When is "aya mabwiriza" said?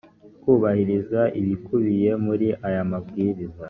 2.67-3.59